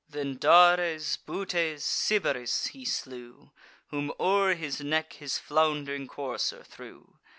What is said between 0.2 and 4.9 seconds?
Dares, Butes, Sybaris he slew, Whom o'er his